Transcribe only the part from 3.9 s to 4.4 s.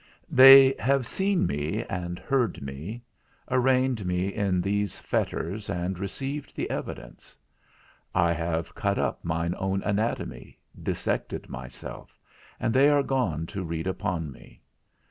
me